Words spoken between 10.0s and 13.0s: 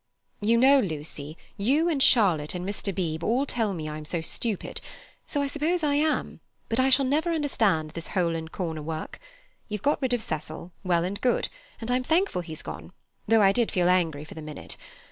rid of Cecil—well and good, and I'm thankful he's gone,